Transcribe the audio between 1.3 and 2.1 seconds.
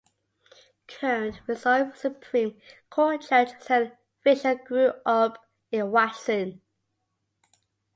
Missouri